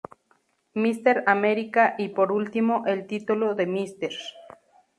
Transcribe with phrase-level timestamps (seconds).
[0.73, 4.11] Mister America, y por último, el título de Mr.